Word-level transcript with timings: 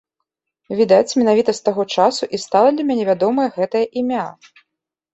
Відаць, 0.79 1.17
менавіта 1.19 1.51
з 1.59 1.69
таго 1.69 1.87
часу 1.97 2.23
і 2.39 2.41
стала 2.47 2.69
для 2.81 2.89
мяне 2.91 3.09
вядомае 3.13 3.49
гэтае 3.63 3.85
імя. 4.05 4.29